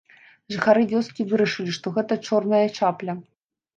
[0.53, 3.13] Жыхары вёскі вырашылі, што гэта чорная чапля.